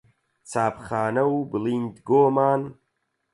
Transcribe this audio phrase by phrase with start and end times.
[0.51, 2.61] چاپخانە و بڵیندگۆمان